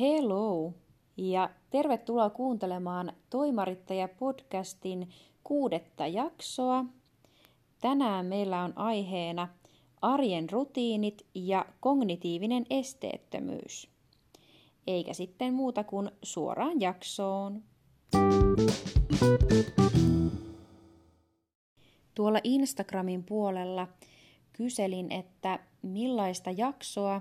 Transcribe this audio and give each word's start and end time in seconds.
Hello 0.00 0.72
ja 1.16 1.50
tervetuloa 1.70 2.30
kuuntelemaan 2.30 3.12
Toimarittaja-podcastin 3.30 5.08
kuudetta 5.44 6.06
jaksoa. 6.06 6.84
Tänään 7.80 8.26
meillä 8.26 8.62
on 8.62 8.72
aiheena 8.76 9.48
arjen 10.02 10.50
rutiinit 10.50 11.26
ja 11.34 11.66
kognitiivinen 11.80 12.66
esteettömyys. 12.70 13.90
Eikä 14.86 15.12
sitten 15.12 15.54
muuta 15.54 15.84
kuin 15.84 16.10
suoraan 16.22 16.80
jaksoon. 16.80 17.62
Tuolla 22.14 22.38
Instagramin 22.44 23.24
puolella 23.24 23.88
kyselin, 24.52 25.12
että 25.12 25.58
millaista 25.82 26.50
jaksoa 26.50 27.20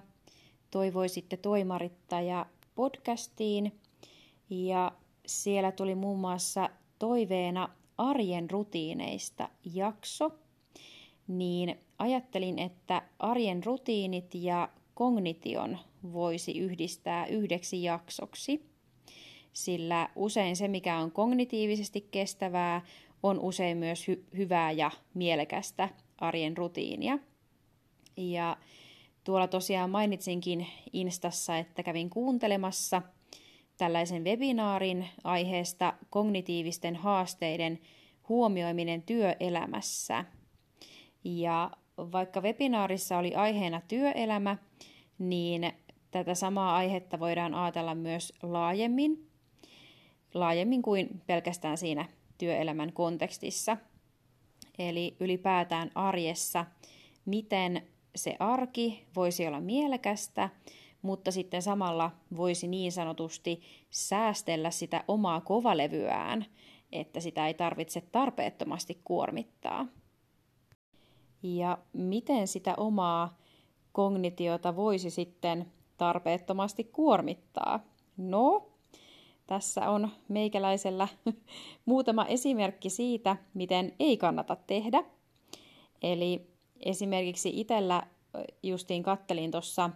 toivoisitte 0.72 1.38
toimarittaja 1.38 2.46
podcastiin. 2.76 3.80
Ja 4.50 4.92
siellä 5.26 5.72
tuli 5.72 5.96
muun 5.96 6.20
muassa 6.20 6.70
toiveena 7.00 7.70
arjen 7.98 8.50
rutiineista 8.50 9.50
jakso. 9.74 10.32
Niin 11.28 11.80
ajattelin, 12.00 12.60
että 12.60 13.02
arjen 13.20 13.64
rutiinit 13.64 14.36
ja 14.36 14.70
kognition 14.94 15.78
voisi 16.14 16.60
yhdistää 16.60 17.26
yhdeksi 17.26 17.84
jaksoksi. 17.84 18.66
Sillä 19.54 20.10
usein 20.16 20.56
se, 20.56 20.68
mikä 20.68 20.98
on 20.98 21.12
kognitiivisesti 21.12 22.08
kestävää, 22.12 22.82
on 23.24 23.40
usein 23.40 23.78
myös 23.78 24.08
hy- 24.08 24.38
hyvää 24.38 24.72
ja 24.72 24.92
mielekästä 25.14 25.90
arjen 26.18 26.58
rutiinia. 26.58 27.20
Ja 28.18 28.58
tuolla 29.24 29.48
tosiaan 29.48 29.90
mainitsinkin 29.90 30.68
Instassa, 30.94 31.58
että 31.58 31.84
kävin 31.84 32.10
kuuntelemassa 32.10 33.02
tällaisen 33.78 34.24
webinaarin 34.24 35.08
aiheesta 35.24 35.94
kognitiivisten 36.10 36.96
haasteiden 36.96 37.80
huomioiminen 38.30 39.02
työelämässä. 39.02 40.26
Ja 41.24 41.72
vaikka 41.98 42.42
webinaarissa 42.42 43.18
oli 43.18 43.36
aiheena 43.36 43.82
työelämä, 43.88 44.58
niin 45.20 45.74
tätä 46.12 46.36
samaa 46.36 46.76
aihetta 46.76 47.20
voidaan 47.20 47.54
ajatella 47.54 47.96
myös 47.96 48.34
laajemmin, 48.44 49.30
laajemmin 50.34 50.82
kuin 50.82 51.22
pelkästään 51.28 51.78
siinä 51.78 52.06
työelämän 52.38 52.94
kontekstissa. 52.94 53.78
Eli 54.80 55.16
ylipäätään 55.20 55.92
arjessa, 55.96 56.66
miten 57.26 57.88
se 58.16 58.36
arki 58.40 59.06
voisi 59.16 59.48
olla 59.48 59.60
mielekästä, 59.60 60.50
mutta 61.02 61.32
sitten 61.32 61.62
samalla 61.62 62.12
voisi 62.38 62.68
niin 62.68 62.92
sanotusti 62.92 63.62
säästellä 63.90 64.72
sitä 64.72 65.04
omaa 65.08 65.42
kovalevyään, 65.42 66.46
että 66.92 67.20
sitä 67.20 67.48
ei 67.48 67.54
tarvitse 67.54 68.02
tarpeettomasti 68.02 69.02
kuormittaa. 69.04 69.86
Ja 71.44 71.78
miten 71.94 72.48
sitä 72.48 72.74
omaa 72.78 73.38
kognitiota 73.92 74.76
voisi 74.76 75.10
sitten 75.10 75.72
tarpeettomasti 75.98 76.84
kuormittaa? 76.84 77.80
No, 78.18 78.70
tässä 79.48 79.90
on 79.90 80.10
meikäläisellä 80.28 81.08
muutama 81.86 82.26
esimerkki 82.26 82.90
siitä, 82.90 83.38
miten 83.54 83.94
ei 84.00 84.18
kannata 84.18 84.56
tehdä. 84.56 85.04
Eli 86.02 86.53
esimerkiksi 86.86 87.60
itsellä 87.60 88.04
justiin 88.64 89.04
kattelin 89.04 89.52
tuossa 89.52 89.90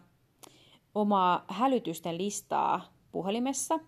omaa 0.95 1.45
hälytysten 1.47 2.17
listaa 2.17 2.93
puhelimessa. 3.11 3.79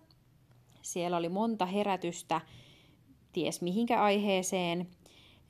Siellä 0.82 1.16
oli 1.16 1.28
monta 1.28 1.66
herätystä, 1.66 2.40
ties 3.32 3.62
mihinkä 3.62 4.02
aiheeseen, 4.02 4.88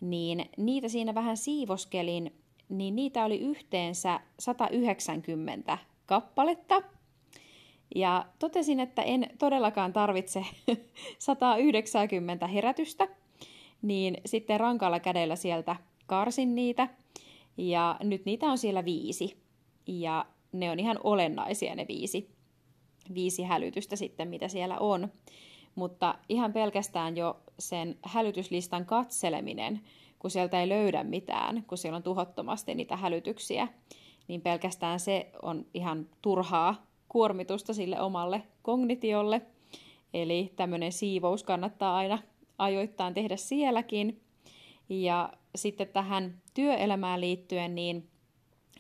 niin 0.01 0.51
niitä 0.57 0.89
siinä 0.89 1.15
vähän 1.15 1.37
siivoskelin, 1.37 2.35
niin 2.69 2.97
niitä 2.97 3.25
oli 3.25 3.39
yhteensä 3.39 4.21
190 4.39 5.79
kappaletta. 6.07 6.83
Ja 7.95 8.27
totesin, 8.39 8.81
että 8.81 9.03
en 9.03 9.31
todellakaan 9.39 9.93
tarvitse 9.93 10.45
190 11.19 12.47
herätystä, 12.47 13.09
niin 13.83 14.17
sitten 14.27 14.61
rankalla 14.61 15.01
kädellä 15.01 15.37
sieltä 15.37 15.77
karsin 16.07 16.55
niitä– 16.55 16.89
ja 17.57 17.97
nyt 18.03 18.25
niitä 18.25 18.47
on 18.47 18.59
siellä 18.59 18.85
viisi. 18.85 19.43
Ja 19.87 20.27
ne 20.53 20.71
on 20.71 20.81
ihan 20.81 20.99
olennaisia 21.05 21.75
ne 21.75 21.87
viisi, 21.89 22.31
viisi 23.15 23.43
hälytystä 23.43 23.97
sitten, 23.97 24.29
mitä 24.29 24.49
siellä 24.49 24.79
on. 24.79 25.09
Mutta 25.75 26.15
ihan 26.29 26.53
pelkästään 26.53 27.17
jo 27.17 27.41
sen 27.59 27.99
hälytyslistan 28.03 28.87
katseleminen, 28.87 29.81
kun 30.19 30.31
sieltä 30.31 30.61
ei 30.61 30.69
löydä 30.69 31.05
mitään, 31.05 31.65
kun 31.67 31.79
siellä 31.79 31.97
on 31.97 32.03
tuhottomasti 32.03 32.75
niitä 32.75 32.97
hälytyksiä, 32.97 33.69
niin 34.29 34.41
pelkästään 34.41 35.01
se 35.01 35.31
on 35.43 35.67
ihan 35.75 36.07
turhaa 36.23 36.87
kuormitusta 37.09 37.75
sille 37.75 38.01
omalle 38.01 38.43
kognitiolle. 38.63 39.43
Eli 40.15 40.53
tämmöinen 40.57 40.93
siivous 40.93 41.45
kannattaa 41.45 41.97
aina 41.97 42.19
ajoittain 42.59 43.15
tehdä 43.15 43.37
sielläkin. 43.37 44.21
Ja 44.91 45.33
sitten 45.57 45.89
tähän 45.89 46.43
työelämään 46.55 47.21
liittyen, 47.21 47.75
niin 47.75 48.09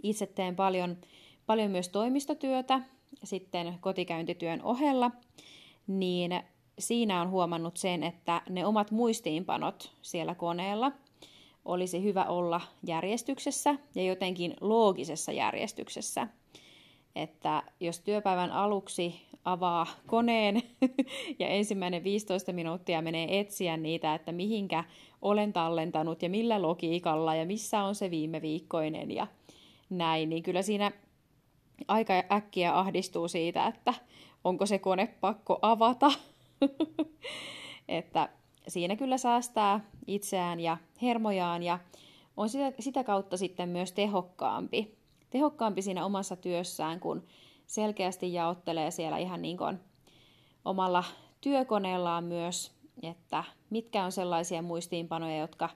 itse 0.02 0.26
teen 0.26 0.56
paljon, 0.56 0.96
paljon 1.46 1.70
myös 1.70 1.88
toimistotyötä 1.88 2.80
sitten 3.24 3.78
kotikäyntityön 3.80 4.62
ohella, 4.62 5.10
niin 5.86 6.42
siinä 6.78 7.20
on 7.20 7.30
huomannut 7.30 7.76
sen, 7.76 8.02
että 8.02 8.42
ne 8.48 8.66
omat 8.66 8.90
muistiinpanot 8.90 9.92
siellä 10.02 10.34
koneella 10.34 10.92
olisi 11.64 12.02
hyvä 12.02 12.24
olla 12.24 12.60
järjestyksessä 12.86 13.74
ja 13.94 14.02
jotenkin 14.02 14.54
loogisessa 14.60 15.32
järjestyksessä. 15.32 16.26
Että 17.16 17.62
jos 17.80 18.00
työpäivän 18.00 18.50
aluksi 18.50 19.22
avaa 19.44 19.86
koneen 20.06 20.62
ja 21.38 21.48
ensimmäinen 21.48 22.04
15 22.04 22.52
minuuttia 22.52 23.02
menee 23.02 23.40
etsiä 23.40 23.76
niitä, 23.76 24.14
että 24.14 24.32
mihinkä 24.32 24.84
olen 25.22 25.52
tallentanut 25.52 26.22
ja 26.22 26.30
millä 26.30 26.62
logiikalla 26.62 27.34
ja 27.34 27.46
missä 27.46 27.82
on 27.82 27.94
se 27.94 28.10
viime 28.10 28.42
viikkoinen 28.42 29.10
ja 29.10 29.26
näin, 29.90 30.28
niin 30.28 30.42
kyllä 30.42 30.62
siinä 30.62 30.92
aika 31.88 32.12
äkkiä 32.32 32.78
ahdistuu 32.78 33.28
siitä, 33.28 33.66
että 33.66 33.94
onko 34.44 34.66
se 34.66 34.78
kone 34.78 35.06
pakko 35.20 35.58
avata. 35.62 36.12
että 37.88 38.28
siinä 38.68 38.96
kyllä 38.96 39.18
säästää 39.18 39.80
itseään 40.06 40.60
ja 40.60 40.76
hermojaan 41.02 41.62
ja 41.62 41.78
on 42.36 42.48
sitä, 42.48 42.72
sitä 42.78 43.04
kautta 43.04 43.36
sitten 43.36 43.68
myös 43.68 43.92
tehokkaampi. 43.92 44.99
Tehokkaampi 45.30 45.82
siinä 45.82 46.04
omassa 46.04 46.36
työssään, 46.36 47.00
kun 47.00 47.26
selkeästi 47.66 48.32
jaottelee 48.32 48.90
siellä 48.90 49.18
ihan 49.18 49.42
niin 49.42 49.56
kuin 49.56 49.80
omalla 50.64 51.04
työkoneellaan 51.40 52.24
myös, 52.24 52.72
että 53.02 53.44
mitkä 53.70 54.04
on 54.04 54.12
sellaisia 54.12 54.62
muistiinpanoja, 54.62 55.38
jotka 55.38 55.68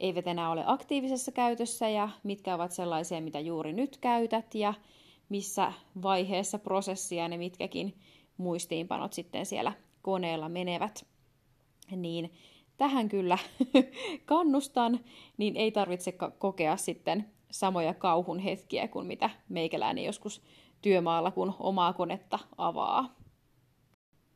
eivät 0.00 0.26
enää 0.26 0.50
ole 0.50 0.64
aktiivisessa 0.66 1.32
käytössä 1.32 1.88
ja 1.88 2.08
mitkä 2.22 2.54
ovat 2.54 2.72
sellaisia, 2.72 3.20
mitä 3.20 3.40
juuri 3.40 3.72
nyt 3.72 3.96
käytät 3.96 4.54
ja 4.54 4.74
missä 5.28 5.72
vaiheessa 6.02 6.58
prosessia 6.58 7.28
ne 7.28 7.36
mitkäkin 7.36 7.94
muistiinpanot 8.36 9.12
sitten 9.12 9.46
siellä 9.46 9.72
koneella 10.02 10.48
menevät. 10.48 11.06
Niin 11.96 12.32
tähän 12.76 13.08
kyllä 13.08 13.38
kannustan, 14.24 15.00
niin 15.36 15.56
ei 15.56 15.72
tarvitse 15.72 16.12
kokea 16.38 16.76
sitten 16.76 17.35
samoja 17.50 17.94
kauhun 17.94 18.38
hetkiä 18.38 18.88
kuin 18.88 19.06
mitä 19.06 19.30
meikäläinen 19.48 20.04
joskus 20.04 20.42
työmaalla, 20.82 21.30
kun 21.30 21.54
omaa 21.58 21.92
konetta 21.92 22.38
avaa. 22.58 23.14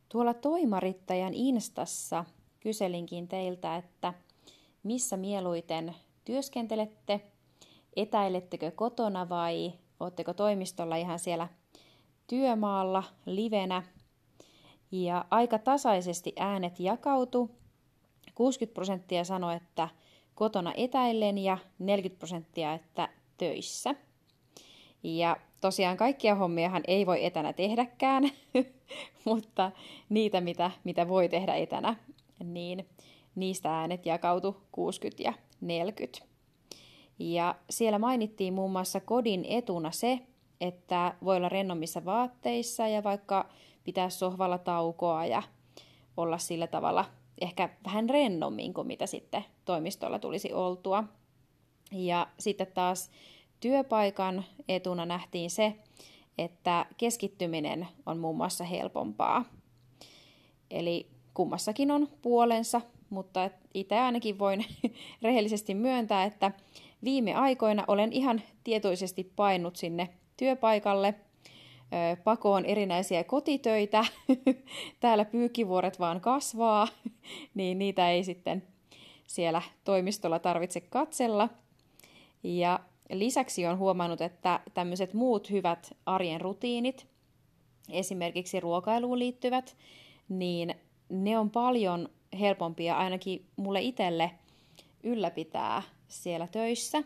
Tuolla 0.09 0.35
toimarittajan 0.35 1.35
Instassa 1.35 2.25
kyselinkin 2.61 3.29
teiltä, 3.29 3.77
että 3.77 4.15
missä 4.83 5.17
mieluiten 5.17 5.95
työskentelette, 6.25 7.21
etäilettekö 7.97 8.71
kotona 8.71 9.29
vai 9.29 9.73
oletteko 10.01 10.35
toimistolla 10.35 10.97
ihan 10.97 11.19
siellä 11.19 11.49
työmaalla 12.27 13.03
livenä. 13.27 13.83
Ja 14.93 15.25
aika 15.31 15.59
tasaisesti 15.59 16.33
äänet 16.39 16.81
jakautu. 16.81 17.51
60 18.35 18.75
prosenttia 18.75 19.25
sanoi, 19.25 19.57
että 19.57 19.89
kotona 20.41 20.73
etäillen 20.77 21.39
ja 21.39 21.59
40 21.79 22.19
prosenttia, 22.19 22.73
että 22.73 23.09
töissä. 23.39 23.95
Ja 25.03 25.37
tosiaan 25.61 25.97
kaikkia 25.97 26.35
hommiahan 26.35 26.83
ei 26.87 27.07
voi 27.07 27.25
etänä 27.25 27.53
tehdäkään, 27.53 28.31
mutta 29.25 29.73
niitä, 30.09 30.41
mitä, 30.41 30.71
mitä 30.85 31.09
voi 31.09 31.29
tehdä 31.29 31.55
etänä, 31.55 31.97
niin 32.45 32.89
niistä 33.35 33.79
äänet 33.79 34.07
jakautu 34.07 34.57
60 34.73 35.23
ja 35.23 35.33
40. 35.61 36.27
Ja 37.19 37.55
siellä 37.71 37.99
mainittiin 37.99 38.55
muun 38.55 38.73
muassa 38.73 39.01
kodin 39.01 39.45
etuna 39.49 39.91
se, 39.91 40.19
että 40.61 41.15
voi 41.25 41.37
olla 41.37 41.49
rennommissa 41.49 42.05
vaatteissa 42.05 42.89
ja 42.89 43.03
vaikka 43.03 43.49
pitää 43.85 44.11
sohvalla 44.11 44.59
taukoa 44.59 45.27
ja 45.27 45.43
olla 46.17 46.39
sillä 46.39 46.67
tavalla 46.67 47.20
ehkä 47.41 47.69
vähän 47.85 48.11
rennommin 48.11 48.75
kuin 48.75 48.87
mitä 48.87 49.07
sitten 49.07 49.45
toimistolla 49.65 50.19
tulisi 50.19 50.53
oltua. 50.53 51.05
Ja 51.93 52.27
sitten 52.39 52.67
taas 52.67 53.11
työpaikan 53.61 54.45
etuna 54.69 55.07
nähtiin 55.07 55.51
se, 55.51 55.75
että 56.39 56.87
keskittyminen 56.97 57.89
on 58.07 58.19
muun 58.19 58.37
muassa 58.37 58.65
helpompaa. 58.65 59.45
Eli 60.71 61.07
kummassakin 61.35 61.91
on 61.91 62.09
puolensa, 62.23 62.81
mutta 63.11 63.51
itse 63.75 63.99
ainakin 63.99 64.39
voin 64.39 64.65
rehellisesti 65.23 65.75
myöntää, 65.75 66.25
että 66.25 66.53
viime 67.05 67.35
aikoina 67.35 67.85
olen 67.89 68.13
ihan 68.13 68.43
tietoisesti 68.65 69.33
painut 69.37 69.77
sinne 69.77 70.09
työpaikalle 70.37 71.15
pakoon 72.25 72.65
erinäisiä 72.65 73.25
kotitöitä. 73.25 74.05
Täällä 75.01 75.25
pyykivuoret 75.25 75.99
vaan 75.99 76.21
kasvaa, 76.21 76.89
niin 77.55 77.79
niitä 77.79 78.11
ei 78.11 78.25
sitten 78.25 78.63
siellä 79.27 79.63
toimistolla 79.85 80.39
tarvitse 80.39 80.81
katsella. 80.81 81.49
Ja 82.43 82.81
lisäksi 83.11 83.67
on 83.67 83.79
huomannut, 83.79 84.21
että 84.21 84.61
tämmöiset 84.75 85.15
muut 85.15 85.51
hyvät 85.51 85.97
arjen 86.07 86.41
rutiinit, 86.41 87.07
esimerkiksi 87.91 88.61
ruokailuun 88.61 89.19
liittyvät, 89.19 89.77
niin 90.29 90.75
ne 91.09 91.39
on 91.39 91.51
paljon 91.51 92.09
helpompia 92.41 92.97
ainakin 92.97 93.47
mulle 93.57 93.81
itselle 93.81 94.31
ylläpitää 95.03 95.83
siellä 96.09 96.47
töissä. 96.47 97.03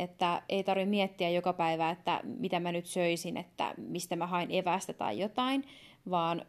Että 0.00 0.42
ei 0.48 0.64
tarvitse 0.64 0.90
miettiä 0.90 1.30
joka 1.30 1.52
päivä, 1.52 1.90
että 1.90 2.20
mitä 2.24 2.60
mä 2.60 2.72
nyt 2.72 2.86
söisin, 2.86 3.36
että 3.36 3.74
mistä 3.76 4.16
mä 4.16 4.26
hain 4.26 4.50
evästä 4.50 4.92
tai 4.92 5.18
jotain, 5.18 5.64
vaan 6.10 6.42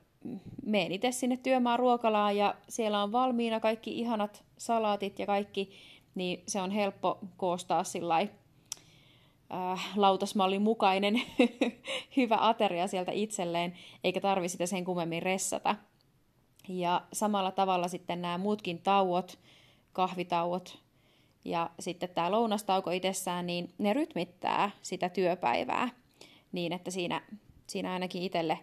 menen 0.65 0.92
itse 0.92 1.12
sinne 1.12 1.38
työmaan 1.38 1.80
ruokalaan 1.80 2.38
ja 2.38 2.56
siellä 2.69 3.03
on 3.03 3.12
valmiina 3.12 3.59
kaikki 3.59 4.00
ihanat 4.00 4.44
salaatit 4.57 5.19
ja 5.19 5.25
kaikki, 5.25 5.71
niin 6.15 6.44
se 6.48 6.62
on 6.62 6.71
helppo 6.71 7.19
koostaa 7.38 7.83
sillä 7.83 8.18
äh, 8.18 8.30
lautasmallin 9.95 10.62
mukainen 10.62 11.21
hyvä 12.18 12.38
ateria 12.39 12.88
sieltä 12.88 13.12
itselleen, 13.12 13.74
eikä 14.04 14.21
tarvi 14.21 14.50
sitä 14.50 14.65
sen 14.65 14.86
kummemmin 14.86 15.24
ressata. 15.24 15.75
Ja 16.68 17.01
samalla 17.13 17.51
tavalla 17.51 17.88
sitten 17.88 18.21
nämä 18.21 18.38
muutkin 18.38 18.81
tauot, 18.81 19.39
kahvitauot 19.94 20.80
ja 21.45 21.69
sitten 21.79 22.09
tämä 22.09 22.31
lounastauko 22.31 22.91
itsessään, 22.91 23.45
niin 23.45 23.73
ne 23.77 23.93
rytmittää 23.93 24.71
sitä 24.81 25.09
työpäivää 25.09 25.89
niin, 26.51 26.73
että 26.73 26.91
siinä, 26.91 27.21
siinä 27.67 27.93
ainakin 27.93 28.23
itselle, 28.23 28.59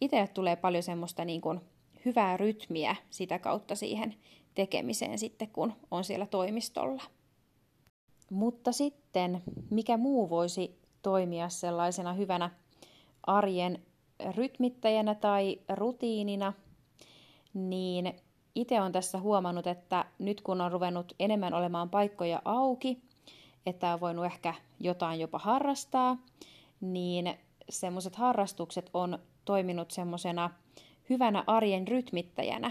itselle 0.00 0.28
tulee 0.28 0.56
paljon 0.56 0.82
semmoista 0.82 1.24
niin 1.24 1.40
kuin 1.40 1.60
hyvää 2.04 2.36
rytmiä 2.36 2.96
sitä 3.10 3.38
kautta 3.38 3.74
siihen 3.74 4.14
tekemiseen 4.54 5.18
sitten, 5.18 5.48
kun 5.48 5.72
on 5.90 6.04
siellä 6.04 6.26
toimistolla. 6.26 7.02
Mutta 8.30 8.72
sitten, 8.72 9.42
mikä 9.70 9.96
muu 9.96 10.30
voisi 10.30 10.78
toimia 11.02 11.48
sellaisena 11.48 12.12
hyvänä 12.12 12.50
arjen 13.26 13.82
rytmittäjänä 14.34 15.14
tai 15.14 15.60
rutiinina– 15.68 16.52
niin 17.54 18.14
itse 18.54 18.80
on 18.80 18.92
tässä 18.92 19.18
huomannut, 19.18 19.66
että 19.66 20.04
nyt 20.18 20.40
kun 20.40 20.60
on 20.60 20.72
ruvennut 20.72 21.12
enemmän 21.18 21.54
olemaan 21.54 21.90
paikkoja 21.90 22.42
auki, 22.44 23.02
että 23.66 23.94
on 23.94 24.00
voinut 24.00 24.24
ehkä 24.24 24.54
jotain 24.80 25.20
jopa 25.20 25.38
harrastaa, 25.38 26.16
niin 26.80 27.34
semmoiset 27.68 28.16
harrastukset 28.16 28.90
on 28.94 29.18
toiminut 29.44 29.90
semmoisena 29.90 30.50
hyvänä 31.10 31.44
arjen 31.46 31.88
rytmittäjänä. 31.88 32.70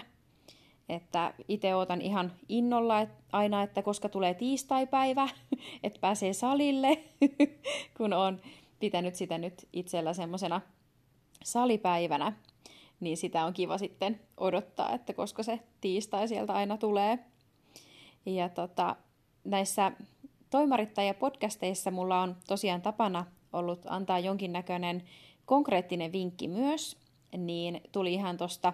Että 0.89 1.33
itse 1.47 1.75
otan 1.75 2.01
ihan 2.01 2.31
innolla 2.49 3.01
että 3.01 3.15
aina, 3.31 3.63
että 3.63 3.81
koska 3.81 4.09
tulee 4.09 4.33
tiistaipäivä, 4.33 5.29
että 5.83 5.99
pääsee 5.99 6.33
salille, 6.33 7.03
kun 7.97 8.13
on 8.13 8.41
pitänyt 8.79 9.15
sitä 9.15 9.37
nyt 9.37 9.67
itsellä 9.73 10.13
semmoisena 10.13 10.61
salipäivänä 11.43 12.33
niin 12.99 13.17
sitä 13.17 13.45
on 13.45 13.53
kiva 13.53 13.77
sitten 13.77 14.19
odottaa, 14.37 14.93
että 14.93 15.13
koska 15.13 15.43
se 15.43 15.59
tiistai 15.81 16.27
sieltä 16.27 16.53
aina 16.53 16.77
tulee. 16.77 17.19
Ja 18.25 18.49
tota, 18.49 18.95
näissä 19.43 19.91
toimarittajapodcasteissa 20.49 21.91
mulla 21.91 22.21
on 22.21 22.35
tosiaan 22.47 22.81
tapana 22.81 23.25
ollut 23.53 23.81
antaa 23.85 24.19
jonkinnäköinen 24.19 25.03
konkreettinen 25.45 26.11
vinkki 26.11 26.47
myös, 26.47 26.97
niin 27.37 27.81
tuli 27.91 28.13
ihan 28.13 28.37
tuosta 28.37 28.73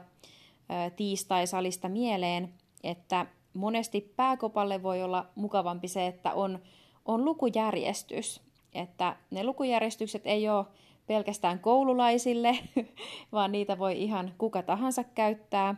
tiistai-salista 0.95 1.89
mieleen, 1.89 2.53
että 2.83 3.25
monesti 3.53 4.13
pääkopalle 4.15 4.83
voi 4.83 5.03
olla 5.03 5.25
mukavampi 5.35 5.87
se, 5.87 6.07
että 6.07 6.33
on, 6.33 6.59
on 7.05 7.25
lukujärjestys. 7.25 8.41
Että 8.73 9.15
ne 9.31 9.43
lukujärjestykset 9.43 10.21
ei 10.25 10.49
ole 10.49 10.65
pelkästään 11.07 11.59
koululaisille, 11.59 12.57
vaan 13.31 13.51
niitä 13.51 13.79
voi 13.79 14.01
ihan 14.01 14.33
kuka 14.37 14.63
tahansa 14.63 15.03
käyttää. 15.03 15.75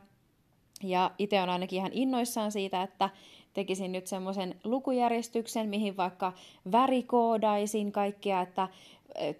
Ja 0.84 1.12
itse 1.20 1.42
on 1.42 1.50
ainakin 1.50 1.78
ihan 1.78 1.94
innoissaan 1.94 2.52
siitä, 2.52 2.84
että 2.84 3.10
tekisin 3.54 3.92
nyt 3.92 4.08
semmoisen 4.08 4.56
lukujärjestyksen, 4.64 5.70
mihin 5.70 5.98
vaikka 5.98 6.34
värikoodaisin 6.72 7.92
kaikkia, 7.92 8.42
että 8.42 8.68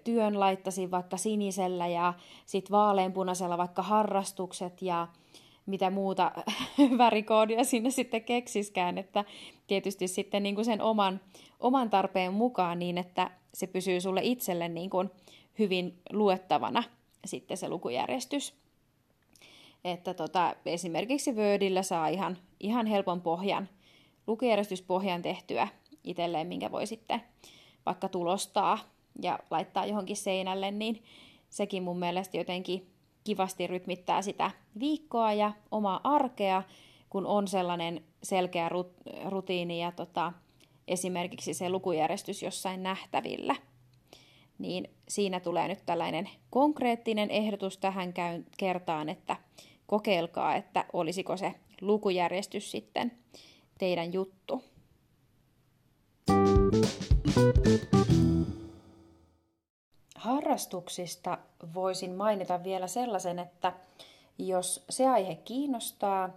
työn 0.04 0.40
laittaisin 0.40 0.90
vaikka 0.90 1.16
sinisellä 1.16 1.86
ja 1.86 2.14
sitten 2.46 2.70
vaaleanpunaisella 2.70 3.58
vaikka 3.58 3.82
harrastukset 3.82 4.82
ja 4.82 5.08
mitä 5.66 5.90
muuta 5.90 6.32
värikoodia 6.98 7.64
sinne 7.64 7.90
sitten 7.90 8.24
keksiskään, 8.24 8.98
että 8.98 9.24
tietysti 9.66 10.08
sitten 10.08 10.42
niin 10.42 10.54
kuin 10.54 10.64
sen 10.64 10.82
oman, 10.82 11.20
oman 11.60 11.90
tarpeen 11.90 12.32
mukaan 12.32 12.78
niin, 12.78 12.98
että 12.98 13.30
se 13.54 13.66
pysyy 13.66 14.00
sulle 14.00 14.20
itselle 14.22 14.68
niin 14.68 14.90
kuin 14.90 15.10
hyvin 15.58 15.98
luettavana 16.12 16.82
sitten 17.24 17.56
se 17.56 17.68
lukujärjestys. 17.68 18.54
Että 19.84 20.14
tota, 20.14 20.56
esimerkiksi 20.66 21.32
Wordillä 21.32 21.82
saa 21.82 22.08
ihan, 22.08 22.38
ihan 22.60 22.86
helpon 22.86 23.20
pohjan, 23.20 23.68
lukujärjestyspohjan 24.26 25.22
tehtyä 25.22 25.68
itselleen, 26.04 26.46
minkä 26.46 26.72
voi 26.72 26.86
sitten 26.86 27.22
vaikka 27.86 28.08
tulostaa 28.08 28.78
ja 29.22 29.38
laittaa 29.50 29.86
johonkin 29.86 30.16
seinälle, 30.16 30.70
niin 30.70 31.02
sekin 31.48 31.82
mun 31.82 31.98
mielestä 31.98 32.36
jotenkin 32.36 32.90
kivasti 33.24 33.66
rytmittää 33.66 34.22
sitä 34.22 34.50
viikkoa 34.80 35.32
ja 35.32 35.52
omaa 35.70 36.00
arkea, 36.04 36.62
kun 37.10 37.26
on 37.26 37.48
sellainen 37.48 38.04
selkeä 38.22 38.70
rutiini 39.28 39.80
ja 39.80 39.92
tota, 39.92 40.32
esimerkiksi 40.88 41.54
se 41.54 41.70
lukujärjestys 41.70 42.42
jossain 42.42 42.82
nähtävillä 42.82 43.56
niin 44.58 44.90
siinä 45.08 45.40
tulee 45.40 45.68
nyt 45.68 45.86
tällainen 45.86 46.28
konkreettinen 46.50 47.30
ehdotus 47.30 47.78
tähän 47.78 48.14
kertaan, 48.58 49.08
että 49.08 49.36
kokeilkaa, 49.86 50.54
että 50.54 50.84
olisiko 50.92 51.36
se 51.36 51.54
lukujärjestys 51.80 52.70
sitten 52.70 53.12
teidän 53.78 54.12
juttu. 54.12 54.64
Harrastuksista 60.16 61.38
voisin 61.74 62.14
mainita 62.14 62.64
vielä 62.64 62.86
sellaisen, 62.86 63.38
että 63.38 63.72
jos 64.38 64.84
se 64.90 65.08
aihe 65.08 65.34
kiinnostaa, 65.34 66.30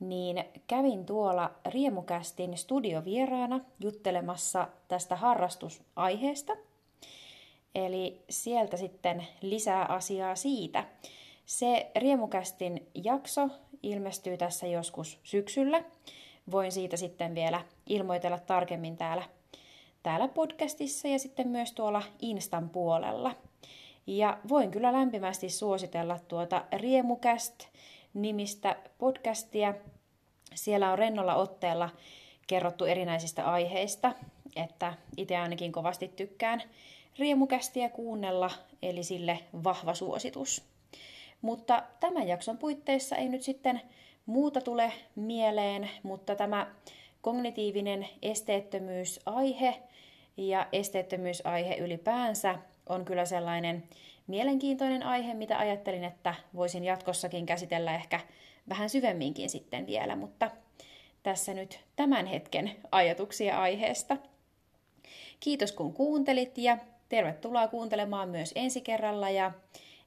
niin 0.00 0.44
kävin 0.66 1.06
tuolla 1.06 1.50
Riemukästin 1.66 2.58
studiovieraana 2.58 3.60
juttelemassa 3.80 4.68
tästä 4.88 5.16
harrastusaiheesta– 5.16 6.56
Eli 7.74 8.24
sieltä 8.30 8.76
sitten 8.76 9.26
lisää 9.40 9.84
asiaa 9.84 10.34
siitä. 10.34 10.84
Se 11.46 11.90
Riemukästin 11.96 12.86
jakso 13.04 13.48
ilmestyy 13.82 14.36
tässä 14.36 14.66
joskus 14.66 15.18
syksyllä. 15.22 15.84
Voin 16.50 16.72
siitä 16.72 16.96
sitten 16.96 17.34
vielä 17.34 17.64
ilmoitella 17.86 18.38
tarkemmin 18.38 18.96
täällä, 18.96 19.22
täällä 20.02 20.28
podcastissa 20.28 21.08
ja 21.08 21.18
sitten 21.18 21.48
myös 21.48 21.72
tuolla 21.72 22.02
Instan 22.20 22.70
puolella. 22.70 23.34
Ja 24.06 24.38
voin 24.48 24.70
kyllä 24.70 24.92
lämpimästi 24.92 25.50
suositella 25.50 26.18
tuota 26.28 26.64
Riemukäst 26.72 27.68
nimistä 28.14 28.76
podcastia. 28.98 29.74
Siellä 30.54 30.92
on 30.92 30.98
rennolla 30.98 31.34
otteella 31.34 31.90
kerrottu 32.46 32.84
erinäisistä 32.84 33.50
aiheista, 33.50 34.12
että 34.56 34.94
itse 35.16 35.36
ainakin 35.36 35.72
kovasti 35.72 36.08
tykkään 36.08 36.62
riemukästiä 37.18 37.88
kuunnella, 37.88 38.50
eli 38.82 39.02
sille 39.02 39.38
vahva 39.64 39.94
suositus. 39.94 40.64
Mutta 41.42 41.82
tämän 42.00 42.28
jakson 42.28 42.58
puitteissa 42.58 43.16
ei 43.16 43.28
nyt 43.28 43.42
sitten 43.42 43.80
muuta 44.26 44.60
tule 44.60 44.92
mieleen, 45.14 45.90
mutta 46.02 46.36
tämä 46.36 46.74
kognitiivinen 47.20 48.08
esteettömyysaihe 48.22 49.82
ja 50.36 50.66
esteettömyysaihe 50.72 51.76
ylipäänsä 51.76 52.58
on 52.88 53.04
kyllä 53.04 53.24
sellainen, 53.24 53.82
mielenkiintoinen 54.26 55.02
aihe, 55.02 55.34
mitä 55.34 55.58
ajattelin, 55.58 56.04
että 56.04 56.34
voisin 56.54 56.84
jatkossakin 56.84 57.46
käsitellä 57.46 57.94
ehkä 57.94 58.20
vähän 58.68 58.90
syvemminkin 58.90 59.50
sitten 59.50 59.86
vielä, 59.86 60.16
mutta 60.16 60.50
tässä 61.22 61.54
nyt 61.54 61.80
tämän 61.96 62.26
hetken 62.26 62.70
ajatuksia 62.92 63.60
aiheesta. 63.60 64.16
Kiitos 65.40 65.72
kun 65.72 65.92
kuuntelit 65.92 66.58
ja 66.58 66.78
tervetuloa 67.12 67.68
kuuntelemaan 67.68 68.28
myös 68.28 68.52
ensi 68.54 68.80
kerralla 68.80 69.30
ja 69.30 69.52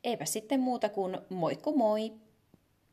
eipä 0.03 0.25
sitten 0.25 0.59
muuta 0.59 0.89
kuin 0.89 1.17
moikku 1.29 1.77
moi! 1.77 2.13